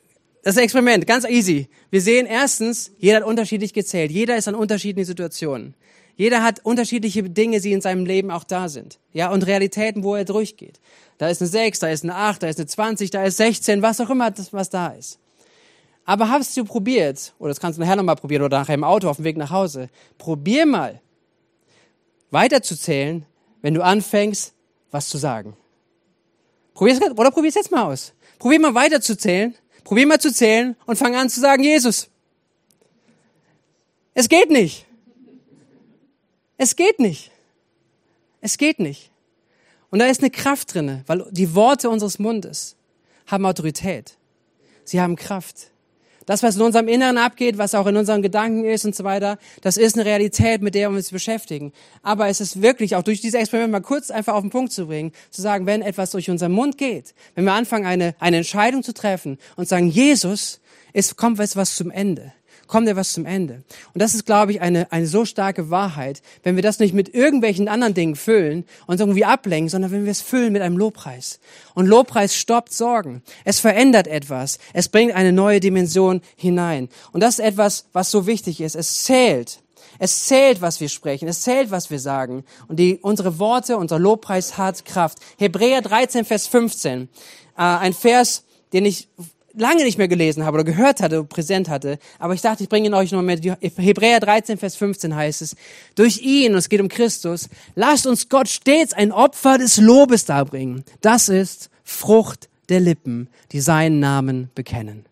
Das 0.44 0.56
Experiment, 0.56 1.08
ganz 1.08 1.26
easy. 1.26 1.70
Wir 1.90 2.02
sehen 2.02 2.28
erstens, 2.28 2.92
jeder 3.00 3.18
hat 3.18 3.24
unterschiedlich 3.24 3.74
gezählt. 3.74 4.12
Jeder 4.12 4.38
ist 4.38 4.48
an 4.48 4.54
unterschiedlichen 4.54 5.08
Situationen. 5.08 5.74
Jeder 6.16 6.44
hat 6.44 6.60
unterschiedliche 6.64 7.24
Dinge, 7.24 7.60
die 7.60 7.72
in 7.72 7.82
seinem 7.82 8.06
Leben 8.06 8.30
auch 8.30 8.44
da 8.44 8.70
sind. 8.70 9.00
Ja, 9.14 9.32
und 9.32 9.46
Realitäten, 9.48 10.04
wo 10.04 10.16
er 10.16 10.26
durchgeht. 10.26 10.80
Da 11.18 11.30
ist 11.30 11.42
eine 11.42 11.50
6, 11.50 11.80
da 11.80 11.90
ist 11.90 12.04
eine 12.04 12.16
8, 12.16 12.44
da 12.44 12.48
ist 12.48 12.60
eine 12.60 12.68
20, 12.68 13.10
da 13.10 13.24
ist 13.24 13.38
16, 13.38 13.82
was 13.82 14.00
auch 14.00 14.10
immer, 14.10 14.32
was 14.52 14.70
da 14.70 14.88
ist. 14.90 15.20
Aber 16.06 16.30
hast 16.30 16.56
du 16.58 16.66
probiert, 16.66 17.34
oder 17.40 17.50
das 17.50 17.60
kannst 17.60 17.78
du 17.78 17.82
nachher 17.82 17.96
nochmal 17.96 18.16
probieren 18.16 18.44
oder 18.44 18.60
nachher 18.60 18.76
im 18.76 18.84
Auto 18.84 19.10
auf 19.10 19.18
dem 19.18 19.26
Weg 19.26 19.38
nach 19.38 19.52
Hause, 19.52 19.90
probier 20.18 20.66
mal 20.66 21.02
weiterzuzählen, 22.30 23.26
wenn 23.62 23.74
du 23.74 23.84
anfängst, 23.84 24.54
was 24.92 25.08
zu 25.08 25.18
sagen. 25.18 25.56
Probier's, 26.74 27.00
oder 27.02 27.32
probier 27.32 27.50
es 27.50 27.56
jetzt 27.56 27.72
mal 27.72 27.84
aus. 27.84 28.14
Probier 28.38 28.60
mal 28.60 28.76
weiterzuzählen, 28.76 29.56
probier 29.84 30.08
mal 30.08 30.20
zu 30.20 30.34
zählen 30.34 30.76
und 30.86 30.98
fang 30.98 31.16
an 31.16 31.30
zu 31.30 31.40
sagen, 31.40 31.64
Jesus. 31.64 32.10
Es 34.14 34.28
geht 34.28 34.50
nicht. 34.50 34.86
Es 36.64 36.78
geht 36.78 36.98
nicht. 36.98 37.30
Es 38.40 38.58
geht 38.58 38.80
nicht. 38.80 39.12
Und 39.90 40.00
da 40.00 40.06
ist 40.06 40.22
eine 40.22 40.30
Kraft 40.30 40.74
drinne, 40.74 41.04
weil 41.08 41.26
die 41.30 41.56
Worte 41.56 41.90
unseres 41.90 42.20
Mundes 42.20 42.78
haben 43.28 43.46
Autorität. 43.46 44.16
Sie 44.86 45.02
haben 45.02 45.18
Kraft. 45.18 45.72
Das, 46.26 46.42
was 46.42 46.56
in 46.56 46.62
unserem 46.62 46.88
Inneren 46.88 47.18
abgeht, 47.18 47.58
was 47.58 47.76
auch 47.76 47.86
in 47.86 47.98
unseren 47.98 48.22
Gedanken 48.22 48.64
ist 48.64 48.86
und 48.86 48.96
so 48.96 49.04
weiter, 49.04 49.40
das 49.60 49.76
ist 49.76 49.96
eine 49.98 50.06
Realität, 50.06 50.62
mit 50.62 50.74
der 50.74 50.90
wir 50.90 50.96
uns 50.96 51.12
beschäftigen. 51.12 51.74
Aber 52.02 52.30
es 52.30 52.40
ist 52.40 52.62
wirklich 52.62 52.96
auch 52.96 53.04
durch 53.04 53.20
dieses 53.20 53.38
Experiment 53.38 53.74
mal 53.74 53.82
kurz 53.82 54.10
einfach 54.10 54.34
auf 54.34 54.42
den 54.42 54.50
Punkt 54.50 54.72
zu 54.72 54.88
bringen, 54.88 55.12
zu 55.32 55.42
sagen, 55.42 55.66
wenn 55.66 55.82
etwas 55.82 56.12
durch 56.12 56.30
unseren 56.30 56.54
Mund 56.54 56.78
geht, 56.78 57.14
wenn 57.36 57.44
wir 57.44 57.52
anfangen, 57.52 57.86
eine, 57.86 58.16
eine 58.20 58.38
Entscheidung 58.38 58.84
zu 58.84 58.94
treffen 58.94 59.38
und 59.58 59.68
sagen, 59.68 59.90
Jesus, 59.90 60.62
es 60.94 61.18
kommt 61.18 61.40
was 61.40 61.76
zum 61.76 61.92
Ende 61.92 62.32
kommt 62.68 62.88
ja 62.88 62.96
was 62.96 63.14
zum 63.14 63.26
Ende. 63.26 63.64
Und 63.94 64.02
das 64.02 64.14
ist, 64.14 64.26
glaube 64.26 64.52
ich, 64.52 64.62
eine, 64.62 64.92
eine 64.92 65.08
so 65.08 65.26
starke 65.26 65.70
Wahrheit, 65.70 66.22
wenn 66.44 66.56
wir 66.56 66.64
das 66.64 66.80
nicht 66.80 66.94
mit 66.94 67.14
irgendwelchen 67.14 67.68
anderen 67.68 67.94
Dingen 67.94 68.16
füllen 68.16 68.66
und 68.88 69.00
irgendwie 69.00 69.26
ablenken, 69.26 69.70
sondern 69.70 69.92
wenn 69.92 70.06
wir 70.06 70.12
es 70.12 70.22
füllen 70.22 70.54
mit 70.54 70.62
einem 70.62 70.78
Lobpreis. 70.78 71.40
Und 71.74 71.88
Lobpreis 71.88 72.36
stoppt 72.36 72.74
Sorgen. 72.74 73.22
Es 73.46 73.60
verändert 73.60 74.08
etwas. 74.08 74.60
Es 74.74 74.90
bringt 74.90 75.14
eine 75.14 75.32
neue 75.32 75.60
Dimension 75.60 76.22
hinein. 76.36 76.90
Und 77.12 77.22
das 77.22 77.40
ist 77.40 77.46
etwas, 77.46 77.86
was 77.94 78.12
so 78.12 78.28
wichtig 78.28 78.62
ist. 78.62 78.76
Es 78.76 79.04
zählt. 79.04 79.60
Es 80.00 80.26
zählt, 80.26 80.62
was 80.62 80.80
wir 80.80 80.90
sprechen. 80.90 81.28
Es 81.28 81.42
zählt, 81.42 81.72
was 81.72 81.90
wir 81.90 82.00
sagen. 82.00 82.44
Und 82.68 82.78
die, 82.80 83.00
unsere 83.02 83.40
Worte, 83.40 83.78
unser 83.78 84.00
Lobpreis 84.00 84.58
hat 84.58 84.86
Kraft. 84.86 85.20
Hebräer 85.38 85.82
13, 85.82 86.26
Vers 86.26 86.48
15. 86.48 87.04
Äh, 87.04 87.08
ein 87.62 87.94
Vers, 87.94 88.44
den 88.74 88.86
ich 88.86 89.08
lange 89.56 89.84
nicht 89.84 89.98
mehr 89.98 90.08
gelesen 90.08 90.46
habe 90.46 90.56
oder 90.56 90.64
gehört 90.64 91.02
hatte, 91.02 91.24
präsent 91.24 91.70
hatte. 91.70 92.00
Aber 92.20 92.34
ich 92.34 92.42
dachte, 92.42 92.64
ich 92.64 92.70
bringe 92.70 92.88
ihn 92.88 92.94
euch 92.94 93.12
noch 93.12 93.22
mit. 93.22 93.44
Hebräer 93.44 94.20
13, 94.20 94.58
Vers 94.58 94.76
15 94.76 95.16
heißt 95.16 95.42
es, 95.42 95.56
durch 95.96 96.22
ihn, 96.22 96.54
und 96.54 96.58
es 96.58 96.70
geht 96.70 96.82
um 96.82 96.90
Christus, 96.90 97.50
lasst 97.76 98.08
uns 98.08 98.30
Gott 98.30 98.50
stets 98.50 98.94
ein 98.94 99.12
Opfer 99.12 99.58
des 99.58 99.78
Lobes 99.78 100.26
darbringen. 100.26 100.84
Das 101.02 101.30
ist 101.30 101.70
Frucht 101.84 102.50
der 102.70 102.80
Lippen, 102.80 103.28
die 103.52 103.60
seinen 103.60 104.00
Namen 104.00 104.50
bekennen. 104.56 105.06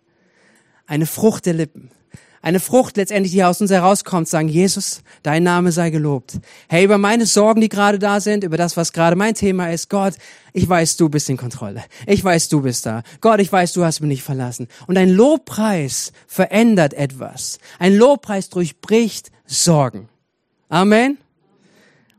Eine 0.88 1.06
Frucht 1.06 1.46
der 1.46 1.54
Lippen. 1.54 1.92
Eine 2.44 2.60
Frucht 2.60 2.98
letztendlich, 2.98 3.34
die 3.34 3.44
aus 3.44 3.62
uns 3.62 3.70
herauskommt, 3.70 4.28
sagen, 4.28 4.48
Jesus, 4.48 5.04
dein 5.22 5.44
Name 5.44 5.72
sei 5.72 5.92
gelobt. 5.92 6.40
Hey, 6.68 6.86
über 6.86 6.98
meine 6.98 7.28
Sorgen, 7.28 7.62
die 7.62 7.70
gerade 7.70 8.00
da 8.00 8.20
sind, 8.20 8.44
über 8.44 8.58
das, 8.58 8.76
was 8.78 8.94
gerade 8.94 9.16
mein 9.16 9.36
Thema 9.36 9.72
ist, 9.72 9.90
Gott, 9.90 10.16
ich 10.52 10.68
weiß, 10.68 10.98
du 10.98 11.08
bist 11.08 11.30
in 11.30 11.38
Kontrolle. 11.38 11.84
Ich 12.08 12.24
weiß, 12.24 12.50
du 12.50 12.62
bist 12.62 12.86
da. 12.86 13.04
Gott, 13.22 13.40
ich 13.40 13.52
weiß, 13.52 13.74
du 13.74 13.86
hast 13.86 14.02
mich 14.02 14.10
nicht 14.10 14.24
verlassen. 14.24 14.68
Und 14.88 14.98
ein 14.98 15.10
Lobpreis 15.10 16.12
verändert 16.26 16.94
etwas. 16.94 17.60
Ein 17.78 17.96
Lobpreis 17.96 18.50
durchbricht 18.50 19.32
Sorgen. 19.46 20.10
Amen. 20.68 21.18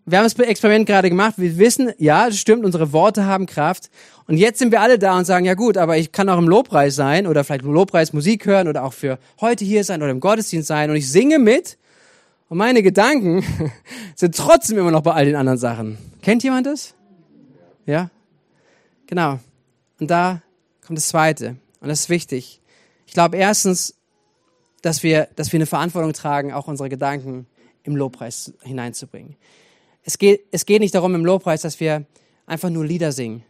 Wir 0.04 0.18
haben 0.18 0.24
das 0.24 0.36
Experiment 0.38 0.86
gerade 0.86 1.08
gemacht. 1.08 1.34
Wir 1.36 1.58
wissen, 1.58 1.92
ja, 1.98 2.26
es 2.26 2.38
stimmt, 2.38 2.64
unsere 2.64 2.92
Worte 2.92 3.24
haben 3.24 3.46
Kraft. 3.46 3.88
Und 4.26 4.36
jetzt 4.36 4.58
sind 4.58 4.72
wir 4.72 4.80
alle 4.80 4.98
da 4.98 5.16
und 5.16 5.24
sagen, 5.24 5.44
ja 5.44 5.54
gut, 5.54 5.76
aber 5.76 5.96
ich 5.96 6.10
kann 6.10 6.28
auch 6.28 6.38
im 6.38 6.48
Lobpreis 6.48 6.96
sein 6.96 7.26
oder 7.26 7.44
vielleicht 7.44 7.64
im 7.64 7.72
Lobpreis 7.72 8.12
Musik 8.12 8.46
hören 8.46 8.66
oder 8.66 8.84
auch 8.84 8.92
für 8.92 9.18
heute 9.40 9.64
hier 9.64 9.84
sein 9.84 10.02
oder 10.02 10.10
im 10.10 10.20
Gottesdienst 10.20 10.66
sein 10.66 10.90
und 10.90 10.96
ich 10.96 11.10
singe 11.10 11.38
mit 11.38 11.78
und 12.48 12.58
meine 12.58 12.82
Gedanken 12.82 13.44
sind 14.16 14.36
trotzdem 14.36 14.76
immer 14.78 14.90
noch 14.90 15.02
bei 15.02 15.12
all 15.12 15.24
den 15.24 15.36
anderen 15.36 15.58
Sachen. 15.58 15.98
Kennt 16.20 16.42
jemand 16.42 16.66
das? 16.66 16.94
Ja? 17.86 18.10
Genau. 19.06 19.38
Und 20.00 20.10
da 20.10 20.42
kommt 20.84 20.98
das 20.98 21.08
Zweite. 21.08 21.56
Und 21.80 21.88
das 21.88 22.00
ist 22.00 22.08
wichtig. 22.10 22.60
Ich 23.06 23.14
glaube 23.14 23.36
erstens, 23.36 23.94
dass 24.82 25.02
wir, 25.02 25.28
dass 25.36 25.52
wir 25.52 25.58
eine 25.58 25.66
Verantwortung 25.66 26.12
tragen, 26.12 26.52
auch 26.52 26.68
unsere 26.68 26.88
Gedanken 26.88 27.46
im 27.84 27.96
Lobpreis 27.96 28.52
hineinzubringen. 28.62 29.36
Es 30.04 30.18
geht, 30.18 30.44
es 30.50 30.66
geht 30.66 30.80
nicht 30.80 30.94
darum 30.94 31.14
im 31.14 31.24
Lobpreis, 31.24 31.62
dass 31.62 31.78
wir 31.80 32.04
einfach 32.46 32.70
nur 32.70 32.84
Lieder 32.84 33.12
singen. 33.12 33.44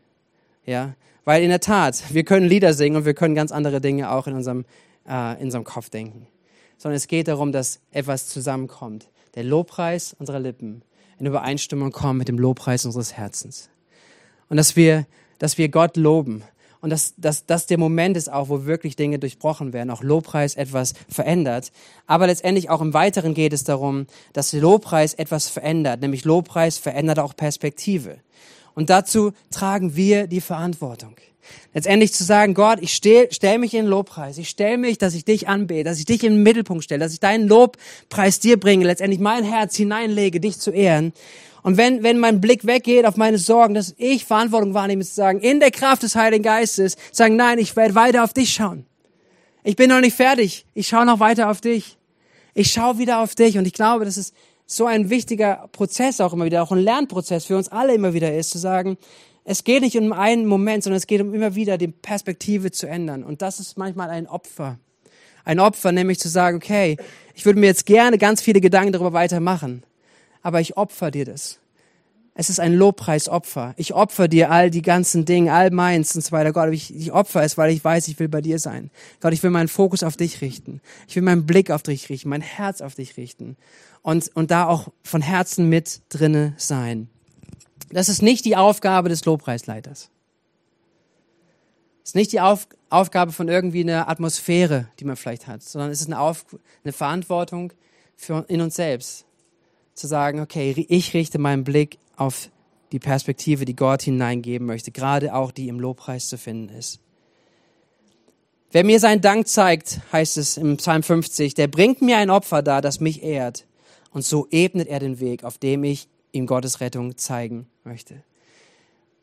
Ja, 0.67 0.95
weil 1.25 1.43
in 1.43 1.49
der 1.49 1.61
Tat, 1.61 2.03
wir 2.13 2.25
können 2.25 2.47
Lieder 2.47 2.75
singen 2.75 2.97
und 2.97 3.05
wir 3.05 3.15
können 3.15 3.35
ganz 3.35 3.53
andere 3.53 3.81
Dinge 3.81 4.11
auch 4.11 4.27
in 4.27 4.35
unserem, 4.35 4.65
äh, 5.09 5.39
in 5.39 5.47
unserem 5.47 5.65
Kopf 5.65 5.89
denken. 5.89 6.27
Sondern 6.79 6.97
es 6.97 7.07
geht 7.07 7.29
darum, 7.29 7.53
dass 7.53 7.81
etwas 7.91 8.29
zusammenkommt. 8.29 9.09
Der 9.35 9.45
Lobpreis 9.45 10.15
unserer 10.19 10.41
Lippen 10.41 10.83
in 11.19 11.27
Übereinstimmung 11.27 11.93
kommt 11.93 12.19
mit 12.19 12.29
dem 12.29 12.39
Lobpreis 12.39 12.85
unseres 12.85 13.13
Herzens. 13.13 13.71
Und 14.49 14.57
dass 14.57 14.75
wir, 14.77 15.07
dass 15.39 15.59
wir 15.59 15.69
Gott 15.69 15.97
loben. 15.97 16.43
Und 16.83 16.91
dass, 16.91 17.15
dass 17.17 17.47
dass 17.47 17.67
der 17.67 17.79
Moment 17.79 18.17
ist 18.17 18.31
auch, 18.31 18.49
wo 18.49 18.67
wirklich 18.67 18.97
Dinge 18.97 19.21
durchbrochen 19.21 19.73
werden, 19.73 19.91
auch 19.91 20.03
Lobpreis 20.03 20.57
etwas 20.57 20.95
verändert. 21.09 21.71
Aber 22.09 22.27
letztendlich 22.27 22.71
auch 22.71 22.81
im 22.81 22.93
Weiteren 22.93 23.35
geht 23.35 23.53
es 23.53 23.63
darum, 23.63 24.07
dass 24.33 24.53
Lobpreis 24.53 25.15
etwas 25.15 25.49
verändert. 25.49 26.01
Nämlich 26.01 26.25
Lobpreis 26.25 26.79
verändert 26.79 27.21
auch 27.21 27.37
Perspektive. 27.37 28.19
Und 28.75 28.91
dazu 28.91 29.33
tragen 29.53 29.95
wir 29.95 30.27
die 30.27 30.41
Verantwortung. 30.41 31.15
Letztendlich 31.73 32.13
zu 32.13 32.25
sagen, 32.25 32.55
Gott, 32.55 32.79
ich 32.81 32.95
stelle 32.95 33.29
stell 33.31 33.59
mich 33.59 33.75
in 33.75 33.87
Lobpreis. 33.87 34.39
Ich 34.39 34.49
stelle 34.49 34.79
mich, 34.79 34.99
dass 34.99 35.15
ich 35.15 35.25
dich 35.25 35.49
anbete, 35.49 35.85
dass 35.85 35.99
ich 35.99 36.05
dich 36.05 36.25
in 36.25 36.35
den 36.35 36.43
Mittelpunkt 36.43 36.83
stelle, 36.83 37.01
dass 37.01 37.13
ich 37.13 37.21
deinen 37.21 37.47
Lobpreis 37.47 38.41
dir 38.41 38.59
bringe, 38.59 38.85
letztendlich 38.85 39.21
mein 39.21 39.45
Herz 39.45 39.77
hineinlege, 39.77 40.41
dich 40.41 40.59
zu 40.59 40.73
ehren. 40.73 41.13
Und 41.63 41.77
wenn, 41.77 42.03
wenn 42.03 42.19
mein 42.19 42.41
Blick 42.41 42.67
weggeht 42.67 43.07
auf 43.07 43.17
meine 43.17 43.39
Sorgen, 43.39 43.75
dass 43.75 43.95
ich 43.97 44.25
Verantwortung 44.25 44.75
wahrnehme, 44.75 45.05
zu 45.05 45.15
sagen, 45.15 45.41
in 45.41 45.61
der 45.61 45.71
Kraft 45.71 46.03
des 46.03 46.17
Heiligen 46.17 46.43
Geistes, 46.43 46.97
sagen, 47.13 47.37
nein, 47.37 47.59
ich 47.59 47.77
werde 47.77 47.95
weiter 47.95 48.25
auf 48.25 48.33
dich 48.33 48.53
schauen. 48.53 48.87
Ich 49.63 49.77
bin 49.77 49.89
noch 49.89 50.01
nicht 50.01 50.17
fertig. 50.17 50.67
Ich 50.75 50.89
schaue 50.89 51.07
noch 51.07 51.21
weiter 51.21 51.51
auf 51.51 51.61
dich. 51.61 51.97
Ich 52.55 52.73
schaue 52.73 52.99
wieder 52.99 53.21
auf 53.21 53.35
dich. 53.35 53.59
Und 53.59 53.67
ich 53.67 53.73
glaube, 53.73 54.05
das 54.05 54.17
ist 54.17 54.35
so 54.67 54.87
ein 54.87 55.09
wichtiger 55.09 55.69
Prozess 55.73 56.21
auch 56.21 56.33
immer 56.33 56.47
wieder, 56.47 56.63
auch 56.63 56.73
ein 56.73 56.79
Lernprozess 56.79 57.45
für 57.45 57.57
uns 57.57 57.69
alle 57.69 57.95
immer 57.95 58.15
wieder 58.15 58.35
ist, 58.35 58.51
zu 58.51 58.59
sagen, 58.59 58.97
es 59.45 59.65
geht 59.65 59.83
nicht 59.83 59.97
um 59.97 60.13
einen 60.13 60.47
Moment, 60.47 60.85
sondern 60.85 60.99
es 60.99 61.07
geht 61.07 61.21
um 61.21 61.35
immer 61.35 61.55
wieder 61.55 61.79
die 61.79 61.89
Perspektive 61.89 62.71
zu 62.71 62.87
ändern. 62.87 63.25
Und 63.25 63.43
das 63.43 63.61
ist 63.61 63.77
manchmal 63.77 64.11
ein 64.11 64.27
Opfer. 64.27 64.79
Ein 65.45 65.59
Opfer, 65.59 65.91
nämlich 65.91 66.21
zu 66.21 66.29
sagen, 66.29 66.57
okay, 66.57 66.97
ich 67.35 67.45
würde 67.45 67.59
mir 67.59 67.67
jetzt 67.67 67.87
gerne 67.87 68.19
ganz 68.19 68.41
viele 68.41 68.61
Gedanken 68.61 68.93
darüber 68.93 69.13
weitermachen, 69.13 69.83
aber 70.43 70.61
ich 70.61 70.77
opfer 70.77 71.11
dir 71.11 71.25
das. 71.25 71.59
Es 72.35 72.49
ist 72.49 72.61
ein 72.61 72.73
Lobpreisopfer. 72.73 73.75
Ich 73.77 73.93
opfer 73.93 74.27
dir 74.27 74.51
all 74.51 74.71
die 74.71 74.81
ganzen 74.81 75.27
Dinge, 75.27 75.53
all 75.53 75.71
meins 75.71 76.17
und 76.17 76.25
so 76.25 76.33
weiter. 76.33 76.53
Gott, 76.53 76.73
ich, 76.73 76.95
ich 76.95 77.13
opfer 77.13 77.43
es, 77.43 77.59
weil 77.59 77.71
ich 77.71 77.85
weiß, 77.85 78.09
ich 78.09 78.19
will 78.19 78.29
bei 78.29 78.41
dir 78.41 78.59
sein. 78.59 78.91
Gott, 79.21 79.35
ich 79.35 79.43
will 79.43 79.51
meinen 79.51 79.69
Fokus 79.69 80.03
auf 80.03 80.17
dich 80.17 80.41
richten. 80.41 80.81
Ich 81.09 81.15
will 81.15 81.23
meinen 81.23 81.45
Blick 81.45 81.71
auf 81.71 81.83
dich 81.83 82.09
richten, 82.09 82.31
mein 82.31 82.41
Herz 82.41 82.81
auf 82.81 82.95
dich 82.95 83.19
richten 83.19 83.57
und, 84.01 84.35
und 84.35 84.51
da 84.51 84.67
auch 84.67 84.89
von 85.03 85.21
Herzen 85.21 85.69
mit 85.69 86.01
drinne 86.09 86.55
sein. 86.57 87.09
Das 87.91 88.09
ist 88.09 88.23
nicht 88.23 88.47
die 88.47 88.57
Aufgabe 88.57 89.11
des 89.11 89.27
Lobpreisleiters. 89.27 90.09
Das 92.01 92.11
ist 92.11 92.15
nicht 92.15 92.33
die 92.33 92.41
Auf, 92.41 92.67
Aufgabe 92.89 93.33
von 93.33 93.49
irgendwie 93.49 93.83
einer 93.83 94.09
Atmosphäre, 94.09 94.89
die 94.99 95.05
man 95.05 95.17
vielleicht 95.17 95.47
hat, 95.47 95.63
sondern 95.63 95.91
es 95.91 96.01
ist 96.01 96.07
eine, 96.07 96.19
Auf, 96.19 96.47
eine 96.83 96.93
Verantwortung 96.93 97.75
für 98.17 98.47
in 98.49 98.63
uns 98.63 98.75
selbst. 98.75 99.27
Zu 99.95 100.07
sagen, 100.07 100.41
okay, 100.41 100.87
ich 100.89 101.15
richte 101.15 101.39
meinen 101.39 101.65
Blick 101.65 101.99
auf 102.17 102.51
die 102.93 102.99
Perspektive, 102.99 103.65
die 103.65 103.77
Gott 103.77 104.03
hineingeben 104.03 104.67
möchte, 104.67 104.91
gerade 104.91 105.35
auch 105.35 105.51
die 105.51 105.69
im 105.69 105.81
Lobpreis 105.81 106.29
zu 106.29 106.39
finden 106.39 106.75
ist. 106.75 107.01
Wer 108.71 108.85
mir 108.85 109.01
seinen 109.01 109.21
Dank 109.21 109.49
zeigt, 109.49 110.01
heißt 110.13 110.39
es 110.39 110.57
im 110.57 110.79
Psalm 110.79 111.03
50, 111.03 111.55
der 111.55 111.69
bringt 111.69 112.01
mir 112.01 112.17
ein 112.17 112.31
Opfer 112.31 112.63
dar, 112.63 112.81
das 112.81 113.01
mich 113.01 113.23
ehrt. 113.23 113.67
Und 114.13 114.25
so 114.25 114.47
ebnet 114.51 114.89
er 114.89 114.99
den 114.99 115.21
Weg, 115.21 115.45
auf 115.45 115.59
dem 115.59 115.85
ich 115.85 116.09
ihm 116.33 116.47
Gottes 116.47 116.81
Rettung 116.81 117.17
zeigen 117.17 117.67
möchte. 117.85 118.23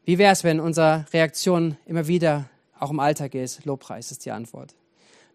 Wie 0.05 0.17
wäre 0.17 0.33
es, 0.33 0.43
wenn 0.43 0.59
unsere 0.59 1.05
Reaktion 1.13 1.77
immer 1.85 2.07
wieder 2.07 2.49
auch 2.79 2.91
im 2.91 2.99
Alltag 2.99 3.35
ist? 3.35 3.65
Lobpreis 3.65 4.11
ist 4.11 4.25
die 4.25 4.31
Antwort. 4.31 4.75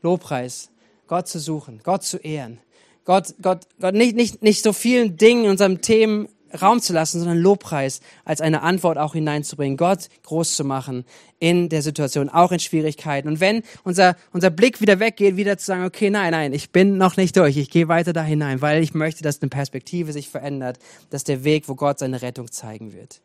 Lobpreis, 0.02 0.70
Gott 1.06 1.28
zu 1.28 1.38
suchen, 1.38 1.80
Gott 1.82 2.02
zu 2.02 2.18
ehren, 2.18 2.58
Gott, 3.04 3.34
Gott, 3.42 3.66
Gott 3.80 3.94
nicht, 3.94 4.16
nicht, 4.16 4.42
nicht 4.42 4.62
so 4.62 4.72
vielen 4.72 5.16
Dingen 5.16 5.44
in 5.44 5.50
unserem 5.50 5.80
Themen 5.80 6.28
Raum 6.60 6.80
zu 6.80 6.92
lassen, 6.92 7.18
sondern 7.18 7.38
Lobpreis 7.38 8.00
als 8.24 8.40
eine 8.40 8.62
Antwort 8.62 8.96
auch 8.96 9.14
hineinzubringen, 9.14 9.76
Gott 9.76 10.08
groß 10.22 10.54
zu 10.54 10.64
machen 10.64 11.04
in 11.40 11.68
der 11.68 11.82
Situation, 11.82 12.28
auch 12.28 12.52
in 12.52 12.60
Schwierigkeiten. 12.60 13.28
Und 13.28 13.40
wenn 13.40 13.62
unser, 13.82 14.16
unser 14.32 14.50
Blick 14.50 14.80
wieder 14.80 15.00
weggeht, 15.00 15.36
wieder 15.36 15.58
zu 15.58 15.66
sagen, 15.66 15.84
okay, 15.84 16.10
nein, 16.10 16.30
nein, 16.30 16.52
ich 16.52 16.70
bin 16.70 16.96
noch 16.96 17.16
nicht 17.16 17.36
durch, 17.36 17.56
ich 17.56 17.70
gehe 17.70 17.88
weiter 17.88 18.12
da 18.12 18.22
hinein, 18.22 18.62
weil 18.62 18.82
ich 18.82 18.94
möchte, 18.94 19.22
dass 19.22 19.42
eine 19.42 19.48
Perspektive 19.48 20.12
sich 20.12 20.28
verändert, 20.28 20.78
dass 21.10 21.24
der 21.24 21.44
Weg, 21.44 21.68
wo 21.68 21.74
Gott 21.74 21.98
seine 21.98 22.22
Rettung 22.22 22.50
zeigen 22.50 22.92
wird. 22.92 23.20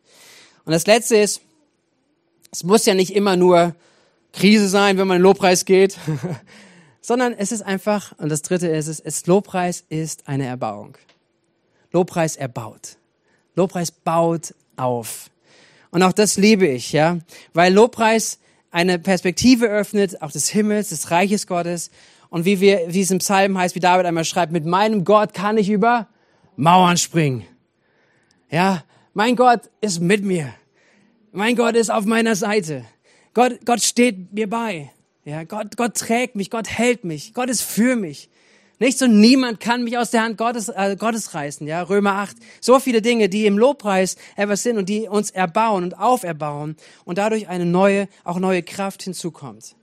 Und 0.66 0.74
das 0.74 0.88
Letzte 0.88 1.18
ist, 1.18 1.42
es 2.52 2.64
muss 2.64 2.86
ja 2.86 2.96
nicht 2.96 3.16
immer 3.16 3.36
nur 3.36 3.76
Krise 4.34 4.68
sein, 4.68 4.98
wenn 4.98 5.08
man 5.08 5.18
in 5.18 5.24
Lobpreis 5.24 5.66
geht, 5.66 5.98
sondern 7.10 7.34
es 7.34 7.52
ist 7.52 7.64
einfach, 7.64 8.14
und 8.20 8.30
das 8.30 8.44
Dritte 8.44 8.68
ist 8.68 8.86
es, 8.86 9.00
es 9.00 9.26
Lobpreis 9.26 9.84
ist 9.90 10.28
eine 10.28 10.46
Erbauung. 10.46 10.96
Lobpreis 11.92 12.36
erbaut. 12.36 12.98
Lobpreis 13.56 13.90
baut 13.90 14.54
auf. 14.78 15.32
Und 15.90 16.04
auch 16.04 16.14
das 16.14 16.38
liebe 16.38 16.68
ich, 16.68 16.92
ja, 16.92 17.18
weil 17.52 17.74
Lobpreis 17.74 18.38
eine 18.70 19.00
Perspektive 19.00 19.66
öffnet, 19.66 20.22
auch 20.22 20.30
des 20.30 20.50
Himmels, 20.50 20.90
des 20.90 21.10
Reiches 21.10 21.48
Gottes. 21.48 21.90
Und 22.30 22.46
wie 22.46 22.60
wir, 22.60 22.94
wie 22.94 23.02
es 23.02 23.10
im 23.10 23.18
Psalm 23.18 23.58
heißt, 23.58 23.74
wie 23.74 23.80
David 23.80 24.06
einmal 24.06 24.24
schreibt, 24.24 24.52
mit 24.52 24.68
meinem 24.68 25.04
Gott 25.04 25.34
kann 25.34 25.58
ich 25.58 25.72
über 25.72 26.08
Mauern 26.58 26.98
springen. 26.98 27.44
Ja, 28.52 28.84
mein 29.16 29.36
Gott 29.36 29.62
ist 29.82 30.00
mit 30.00 30.24
mir. 30.24 30.54
Mein 31.32 31.56
Gott 31.56 31.74
ist 31.74 31.90
auf 31.90 32.06
meiner 32.06 32.36
Seite. 32.36 32.86
Gott, 33.34 33.66
Gott 33.66 33.82
steht 33.82 34.32
mir 34.32 34.48
bei. 34.48 34.92
Ja, 35.26 35.44
Gott, 35.44 35.76
Gott 35.78 35.96
trägt 35.96 36.36
mich, 36.36 36.50
Gott 36.50 36.70
hält 36.70 37.04
mich, 37.04 37.34
Gott 37.34 37.50
ist 37.50 37.62
für 37.62 37.96
mich. 37.96 38.30
Nichts 38.82 39.02
und 39.02 39.20
niemand 39.20 39.60
kann 39.60 39.84
mich 39.84 39.98
aus 39.98 40.12
der 40.12 40.24
Hand 40.24 40.38
Gottes, 40.38 40.70
äh, 40.70 40.96
Gottes 40.98 41.34
reißen. 41.34 41.68
Ja, 41.68 41.82
Römer 41.82 42.14
8. 42.14 42.38
So 42.62 42.80
viele 42.80 43.02
Dinge, 43.02 43.28
die 43.28 43.46
im 43.46 43.58
Lobpreis 43.58 44.16
etwas 44.38 44.64
sind 44.64 44.78
und 44.78 44.88
die 44.88 45.10
uns 45.10 45.32
erbauen 45.32 45.84
und 45.84 46.00
auferbauen 46.00 46.78
und 47.04 47.18
dadurch 47.18 47.50
eine 47.50 47.66
neue, 47.66 48.08
auch 48.24 48.40
neue 48.40 48.64
Kraft 48.64 49.04
hinzukommt. 49.04 49.76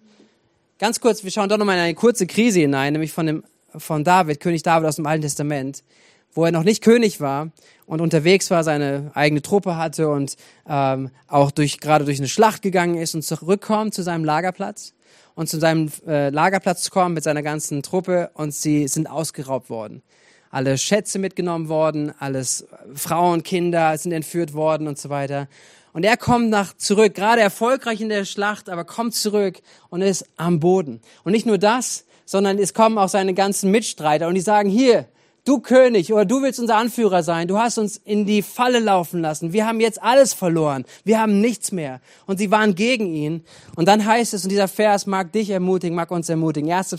Ganz 0.79 1.01
kurz, 1.01 1.25
wir 1.25 1.31
schauen 1.31 1.51
doch 1.51 1.59
nochmal 1.59 1.77
in 1.77 1.83
eine 1.83 1.95
kurze 1.95 2.27
Krise 2.27 2.61
hinein, 2.61 2.95
nämlich 2.95 3.13
von 3.13 3.27
dem, 3.27 3.45
von 3.77 4.03
David, 4.03 4.41
König 4.41 4.63
David 4.63 4.89
aus 4.89 4.97
dem 4.97 5.07
Alten 5.07 5.23
Testament, 5.23 5.85
wo 6.33 6.47
er 6.47 6.53
noch 6.53 6.65
nicht 6.65 6.83
König 6.83 7.21
war 7.21 7.51
und 7.85 8.01
unterwegs 8.01 8.51
war, 8.51 8.65
seine 8.65 9.11
eigene 9.15 9.43
Truppe 9.43 9.77
hatte 9.77 10.09
und 10.09 10.37
ähm, 10.67 11.11
auch 11.29 11.51
durch, 11.51 11.81
gerade 11.81 12.07
durch 12.07 12.19
eine 12.19 12.29
Schlacht 12.29 12.63
gegangen 12.63 12.97
ist 12.97 13.15
und 13.15 13.23
zurückkommt 13.23 13.93
zu 13.93 14.03
seinem 14.03 14.25
Lagerplatz 14.25 14.95
und 15.37 15.49
zu 15.49 15.61
seinem 15.61 15.93
äh, 16.09 16.31
Lagerplatz 16.31 16.83
zu 16.83 16.91
kommen 16.91 17.15
mit 17.15 17.23
seiner 17.23 17.43
ganzen 17.43 17.83
Truppe 17.83 18.31
und 18.35 18.53
sie 18.53 18.89
sind 18.89 19.09
ausgeraubt 19.09 19.71
worden. 19.71 20.03
Alle 20.51 20.79
Schätze 20.79 21.19
mitgenommen 21.19 21.69
worden, 21.69 22.13
alles 22.19 22.67
Frauen, 22.95 23.43
Kinder 23.43 23.97
sind 23.99 24.13
entführt 24.13 24.55
worden 24.55 24.89
und 24.89 24.99
so 24.99 25.11
weiter. 25.11 25.47
Und 25.93 26.05
er 26.05 26.17
kommt 26.17 26.51
nach 26.51 26.77
zurück, 26.77 27.15
gerade 27.15 27.43
erfolgreich 27.43 28.01
in 28.01 28.09
der 28.09 28.25
Schlacht, 28.25 28.69
aber 28.69 28.85
kommt 28.85 29.15
zurück 29.15 29.61
und 29.91 30.03
ist 30.03 30.27
am 30.37 30.59
Boden. 30.59 31.01
Und 31.25 31.33
nicht 31.33 31.47
nur 31.47 31.59
das, 31.59 32.07
sondern 32.25 32.59
es 32.59 32.75
kommen 32.75 32.99
auch 32.99 33.09
seine 33.09 33.35
ganzen 33.35 33.71
Mitstreiter 33.71 34.29
und 34.29 34.35
die 34.35 34.41
sagen, 34.41 34.69
hier, 34.71 35.07
du 35.47 35.61
König 35.61 36.13
oder 36.13 36.27
du 36.27 36.43
willst 36.43 36.61
unser 36.61 36.77
Anführer 36.77 37.23
sein, 37.23 37.49
du 37.49 37.59
hast 37.59 37.79
uns 37.79 37.97
in 37.97 38.27
die 38.27 38.43
Falle 38.43 38.81
laufen 38.81 39.23
lassen, 39.23 39.55
wir 39.55 39.67
haben 39.67 39.81
jetzt 39.81 40.03
alles 40.03 40.35
verloren, 40.35 40.85
wir 41.05 41.19
haben 41.19 41.41
nichts 41.41 41.73
mehr. 41.73 42.01
Und 42.27 42.39
sie 42.39 42.51
waren 42.51 42.75
gegen 42.75 43.07
ihn. 43.07 43.45
Und 43.77 43.87
dann 43.89 44.05
heißt 44.05 44.35
es, 44.35 44.45
und 44.45 44.51
dieser 44.51 44.69
Vers 44.69 45.07
mag 45.07 45.33
dich 45.33 45.49
ermutigen, 45.49 45.97
mag 45.97 46.11
uns 46.11 46.29
ermutigen, 46.29 46.71
1 46.71 46.91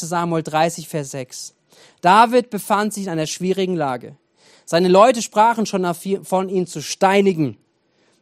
Samuel 0.00 0.42
30, 0.42 0.86
Vers 0.86 1.10
6. 1.10 1.54
David 2.00 2.50
befand 2.50 2.94
sich 2.94 3.04
in 3.04 3.10
einer 3.10 3.26
schwierigen 3.26 3.74
Lage. 3.74 4.16
Seine 4.64 4.88
Leute 4.88 5.22
sprachen 5.22 5.64
schon 5.64 5.86
von 6.24 6.48
ihm 6.50 6.66
zu 6.66 6.82
steinigen, 6.82 7.56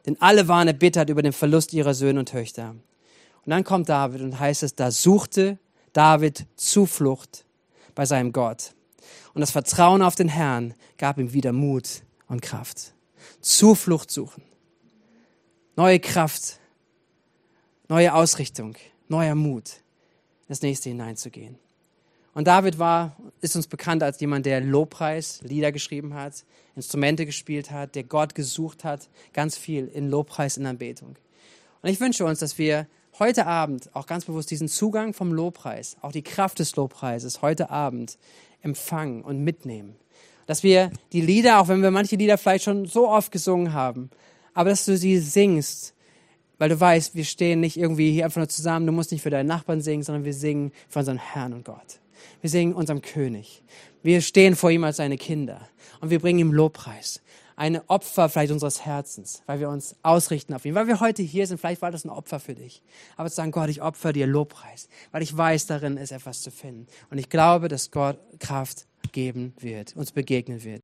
denn 0.07 0.17
alle 0.21 0.47
waren 0.47 0.69
erbittert 0.69 1.11
über 1.11 1.23
den 1.23 1.33
Verlust 1.33 1.73
ihrer 1.73 1.93
Söhne 1.93 2.21
und 2.21 2.29
Töchter. 2.29 2.77
Und 3.45 3.51
dann 3.51 3.65
kommt 3.65 3.89
David 3.89 4.23
und 4.23 4.39
heißt 4.39 4.63
es, 4.63 4.77
da 4.77 4.93
suchte 4.93 5.59
David 5.93 6.47
Zuflucht 6.55 7.45
bei 7.97 8.07
seinem 8.07 8.33
Gott. 8.33 8.76
Und 9.35 9.41
das 9.41 9.51
Vertrauen 9.51 10.03
auf 10.03 10.15
den 10.15 10.29
Herrn 10.29 10.75
gab 10.99 11.19
ihm 11.19 11.33
wieder 11.33 11.53
Mut 11.53 12.03
und 12.29 12.43
Kraft. 12.43 12.95
Zuflucht 13.41 14.11
suchen. 14.11 14.43
Neue 15.77 16.01
Kraft, 16.01 16.59
neue 17.89 18.15
Ausrichtung, 18.15 18.77
neuer 19.09 19.35
Mut, 19.35 19.83
das 20.49 20.63
nächste 20.63 20.89
hineinzugehen. 20.89 21.59
Und 22.37 22.47
David 22.47 22.79
war, 22.79 23.17
ist 23.41 23.57
uns 23.57 23.67
bekannt 23.67 24.03
als 24.03 24.21
jemand, 24.21 24.45
der 24.45 24.61
Lobpreis, 24.61 25.41
Lieder 25.43 25.73
geschrieben 25.73 26.13
hat, 26.13 26.45
Instrumente 26.75 27.25
gespielt 27.25 27.71
hat, 27.71 27.95
der 27.95 28.05
Gott 28.05 28.35
gesucht 28.35 28.85
hat, 28.85 29.09
ganz 29.33 29.57
viel 29.57 29.87
in 29.87 30.11
Lobpreis, 30.11 30.59
in 30.59 30.67
Anbetung. 30.67 31.17
Und 31.81 31.91
ich 31.91 31.99
wünsche 31.99 32.27
uns, 32.27 32.41
dass 32.41 32.59
wir 32.59 32.87
heute 33.19 33.47
Abend 33.47 33.89
auch 33.95 34.07
ganz 34.07 34.27
bewusst 34.27 34.51
diesen 34.51 34.69
Zugang 34.69 35.15
vom 35.15 35.33
Lobpreis, 35.33 35.97
auch 36.03 36.13
die 36.13 36.23
Kraft 36.23 36.59
des 36.59 36.77
Lobpreises 36.77 37.41
heute 37.41 37.71
Abend 37.71 38.19
empfangen 38.67 39.23
und 39.23 39.43
mitnehmen. 39.43 39.97
Dass 40.47 40.63
wir 40.63 40.91
die 41.13 41.23
Lieder, 41.23 41.61
auch 41.61 41.69
wenn 41.69 41.83
wir 41.83 41.91
manche 41.91 42.17
Lieder 42.17 42.37
vielleicht 42.37 42.65
schon 42.65 42.85
so 42.87 43.09
oft 43.09 43.33
gesungen 43.33 43.73
haben, 43.73 44.11
aber 44.55 44.71
dass 44.71 44.85
du 44.85 44.97
sie 44.97 45.19
singst, 45.19 45.95
weil 46.59 46.69
du 46.69 46.79
weißt, 46.79 47.15
wir 47.15 47.25
stehen 47.25 47.61
nicht 47.61 47.77
irgendwie 47.77 48.13
hier 48.13 48.25
einfach 48.25 48.39
nur 48.39 48.49
zusammen, 48.49 48.87
du 48.87 48.93
musst 48.93 49.13
nicht 49.13 49.23
für 49.23 49.31
deinen 49.31 49.47
Nachbarn 49.47 49.81
singen, 49.81 50.03
sondern 50.03 50.25
wir 50.25 50.35
singen 50.35 50.73
für 50.89 51.01
unseren 51.01 51.19
Herrn 51.19 51.53
und 51.53 51.65
Gott. 51.65 52.01
Wir 52.41 52.51
singen 52.51 52.75
unserem 52.75 53.03
König. 53.03 53.63
Wir 54.03 54.21
stehen 54.21 54.57
vor 54.57 54.71
ihm 54.71 54.85
als 54.85 54.97
seine 54.97 55.17
Kinder 55.17 55.69
und 56.01 56.11
wir 56.11 56.21
bringen 56.21 56.39
ihm 56.39 56.53
Lobpreis. 56.53 57.23
Eine 57.57 57.89
Opfer 57.89 58.29
vielleicht 58.29 58.53
unseres 58.53 58.85
Herzens, 58.85 59.43
weil 59.47 59.61
wir 59.61 59.71
uns 59.71 59.97
ausrichten 60.03 60.53
auf 60.53 60.65
ihn. 60.67 60.75
Weil 60.75 60.87
wir 60.87 61.01
heute 61.01 61.23
hier 61.23 61.47
sind, 61.47 61.59
vielleicht 61.59 61.83
war 61.83 61.91
das 61.91 62.05
ein 62.05 62.11
Opfer 62.11 62.39
für 62.39 62.55
dich. 62.55 62.83
Aber 63.17 63.31
zu 63.31 63.37
sagen, 63.37 63.51
Gott, 63.51 63.71
ich 63.71 63.81
opfer 63.81 64.13
dir 64.13 64.27
Lobpreis, 64.27 64.89
weil 65.11 65.23
ich 65.23 65.35
weiß, 65.35 65.67
darin 65.67 65.97
ist 65.97 66.13
etwas 66.13 66.43
zu 66.43 66.51
finden. 66.51 66.87
Und 67.11 67.17
ich 67.19 67.31
glaube, 67.31 67.69
dass 67.69 67.91
Gott 67.91 68.19
Kraft 68.39 68.87
geben 69.13 69.55
wird, 69.59 69.97
uns 69.97 70.13
begegnen 70.13 70.65
wird. 70.65 70.83